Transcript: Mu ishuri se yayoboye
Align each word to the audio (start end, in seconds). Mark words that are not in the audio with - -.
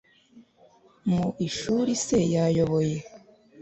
Mu 1.11 1.25
ishuri 1.47 1.91
se 2.05 2.19
yayoboye 2.33 2.97